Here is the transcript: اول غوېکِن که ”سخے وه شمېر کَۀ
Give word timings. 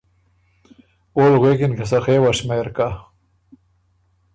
اول 1.15 1.33
غوېکِن 1.41 1.71
که 1.77 1.85
”سخے 1.91 2.17
وه 2.21 2.31
شمېر 2.37 2.67
کَۀ 2.77 2.87